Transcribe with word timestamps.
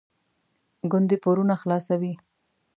ګوندې 0.91 1.17
پورونه 1.23 1.55
خلاصوي. 1.61 2.13